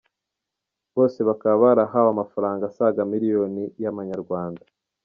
Bose 0.95 1.19
bakaba 1.27 1.57
barahawe 1.63 2.09
amafaranga 2.15 2.63
asaga 2.71 2.99
miliyoni 3.11 3.63
y’amanyarwanda. 3.83 4.63